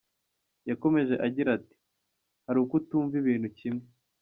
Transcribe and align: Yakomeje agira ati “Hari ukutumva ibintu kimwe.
Yakomeje 0.69 1.13
agira 1.25 1.49
ati 1.57 1.75
“Hari 2.45 2.59
ukutumva 2.61 3.13
ibintu 3.21 3.47
kimwe. 3.57 3.85